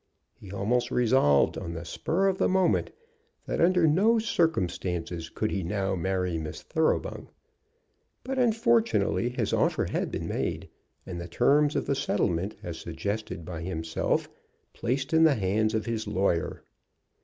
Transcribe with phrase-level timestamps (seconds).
[0.33, 2.89] He almost resolved, on the spur of the moment,
[3.45, 7.27] that under no circumstances could he now marry Miss Thoroughbung.
[8.23, 10.69] But unfortunately his offer had been made,
[11.05, 14.27] and the terms of the settlement, as suggested by himself,
[14.73, 16.63] placed in the hands of his lawyer.